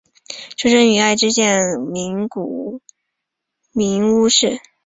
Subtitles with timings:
[0.57, 2.81] 出生于爱知县名古
[3.75, 4.59] 屋市。